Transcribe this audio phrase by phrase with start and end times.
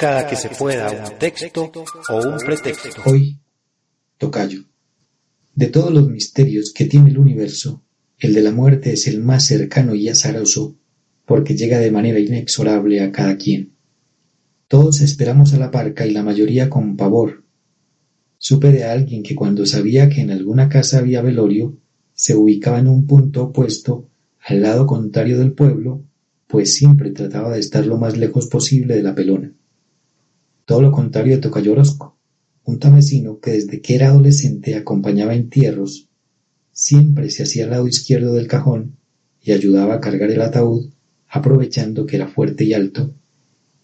[0.00, 1.70] Cada que se pueda un texto
[2.08, 3.02] o un pretexto.
[3.04, 3.38] Hoy,
[4.16, 4.64] Tocayo.
[5.54, 7.84] De todos los misterios que tiene el universo,
[8.18, 10.78] el de la muerte es el más cercano y azaroso,
[11.26, 13.74] porque llega de manera inexorable a cada quien.
[14.68, 17.44] Todos esperamos a la parca y la mayoría con pavor.
[18.38, 21.76] Supe de alguien que cuando sabía que en alguna casa había velorio,
[22.14, 24.08] se ubicaba en un punto opuesto,
[24.46, 26.02] al lado contrario del pueblo,
[26.46, 29.52] pues siempre trataba de estar lo más lejos posible de la pelona
[30.70, 32.16] todo lo contrario de Tocayo Orozco,
[32.62, 36.08] un tamesino que desde que era adolescente acompañaba entierros,
[36.70, 38.96] siempre se hacía al lado izquierdo del cajón
[39.42, 40.92] y ayudaba a cargar el ataúd,
[41.26, 43.12] aprovechando que era fuerte y alto,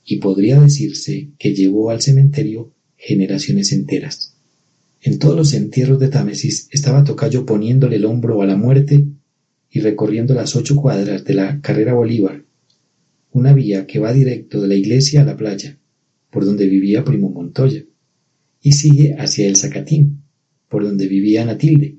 [0.05, 4.37] y podría decirse que llevó al cementerio generaciones enteras.
[5.01, 9.09] En todos los entierros de Támesis estaba Tocayo poniéndole el hombro a la muerte
[9.73, 12.45] y recorriendo las ocho cuadras de la carrera Bolívar,
[13.33, 15.81] una vía que va directo de la iglesia a la playa
[16.31, 17.85] por donde vivía Primo Montoya,
[18.61, 20.23] y sigue hacia el Zacatín,
[20.69, 21.99] por donde vivía Natilde,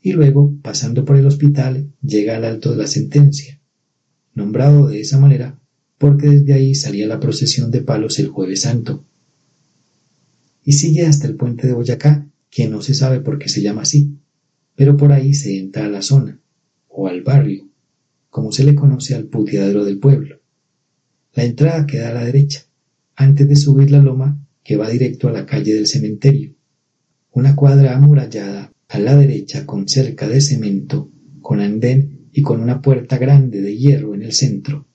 [0.00, 3.60] y luego, pasando por el hospital, llega al Alto de la Sentencia,
[4.34, 5.62] nombrado de esa manera
[6.02, 9.04] porque desde ahí salía la procesión de palos el jueves santo.
[10.64, 13.82] Y sigue hasta el puente de Boyacá, que no se sabe por qué se llama
[13.82, 14.18] así,
[14.74, 16.40] pero por ahí se entra a la zona,
[16.88, 17.68] o al barrio,
[18.30, 20.40] como se le conoce al puteadero del pueblo.
[21.34, 22.66] La entrada queda a la derecha,
[23.22, 26.54] antes de subir la loma que va directo a la calle del cementerio.
[27.32, 31.10] Una cuadra amurallada a la derecha con cerca de cemento,
[31.40, 34.86] con andén y con una puerta grande de hierro en el centro.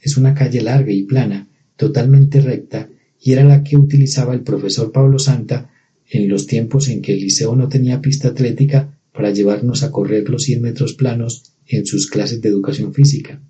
[0.00, 2.88] Es una calle larga y plana, totalmente recta,
[3.20, 5.70] y era la que utilizaba el profesor Pablo Santa
[6.10, 10.28] en los tiempos en que el liceo no tenía pista atlética para llevarnos a correr
[10.28, 13.42] los cien metros planos en sus clases de educación física.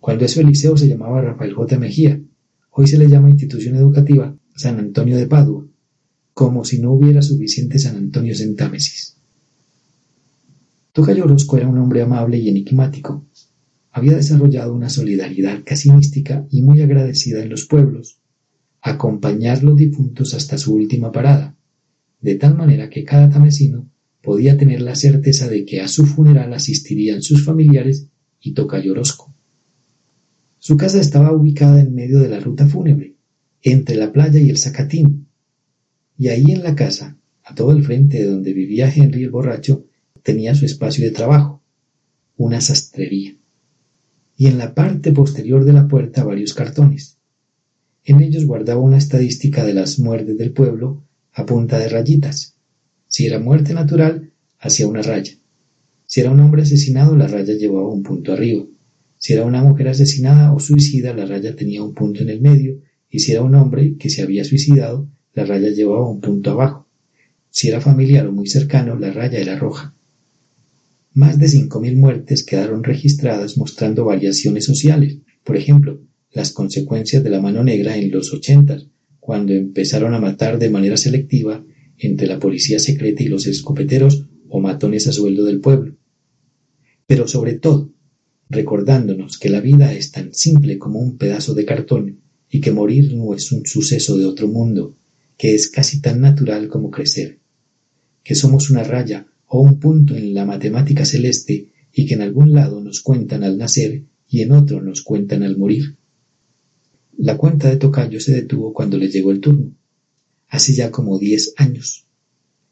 [0.00, 1.78] Cuando eso el liceo se llamaba Rafael J.
[1.78, 2.20] Mejía,
[2.78, 5.66] Hoy se le llama institución educativa San Antonio de Padua,
[6.34, 9.16] como si no hubiera suficiente San Antonio en Támesis.
[10.92, 13.24] Tocayo Orozco era un hombre amable y enigmático.
[13.92, 18.18] Había desarrollado una solidaridad casi mística y muy agradecida en los pueblos,
[18.82, 21.56] acompañar los difuntos hasta su última parada,
[22.20, 26.52] de tal manera que cada tamesino podía tener la certeza de que a su funeral
[26.52, 28.08] asistirían sus familiares
[28.38, 29.35] y Tocayo Orozco.
[30.66, 33.14] Su casa estaba ubicada en medio de la ruta fúnebre,
[33.62, 35.28] entre la playa y el Zacatín.
[36.18, 39.86] Y ahí en la casa, a todo el frente de donde vivía Henry el borracho,
[40.24, 41.62] tenía su espacio de trabajo,
[42.36, 43.36] una sastrería.
[44.36, 47.16] Y en la parte posterior de la puerta varios cartones.
[48.02, 52.56] En ellos guardaba una estadística de las muertes del pueblo a punta de rayitas.
[53.06, 55.34] Si era muerte natural, hacía una raya.
[56.06, 58.64] Si era un hombre asesinado, la raya llevaba un punto arriba.
[59.26, 62.80] Si era una mujer asesinada o suicida, la raya tenía un punto en el medio,
[63.10, 66.86] y si era un hombre que se había suicidado, la raya llevaba un punto abajo.
[67.50, 69.96] Si era familiar o muy cercano, la raya era roja.
[71.12, 75.18] Más de cinco mil muertes quedaron registradas mostrando variaciones sociales.
[75.42, 76.00] Por ejemplo,
[76.30, 78.86] las consecuencias de la mano negra en los ochentas,
[79.18, 81.64] cuando empezaron a matar de manera selectiva
[81.98, 85.96] entre la policía secreta y los escopeteros o matones a sueldo del pueblo.
[87.08, 87.95] Pero sobre todo,
[88.48, 92.20] recordándonos que la vida es tan simple como un pedazo de cartón
[92.50, 94.96] y que morir no es un suceso de otro mundo,
[95.36, 97.38] que es casi tan natural como crecer,
[98.22, 102.52] que somos una raya o un punto en la matemática celeste y que en algún
[102.52, 105.96] lado nos cuentan al nacer y en otro nos cuentan al morir.
[107.16, 109.74] La cuenta de Tocayo se detuvo cuando le llegó el turno,
[110.48, 112.06] hace ya como diez años.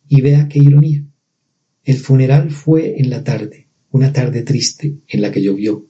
[0.06, 1.04] Y vea qué ironía.
[1.82, 3.63] El funeral fue en la tarde,
[3.94, 5.87] una tarde triste en la que llovió,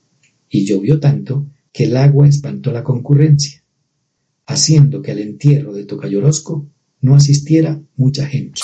[0.50, 3.64] y llovió tanto que el agua espantó la concurrencia,
[4.44, 6.68] haciendo que al entierro de Tocayorosco
[7.00, 8.60] no asistiera mucha gente.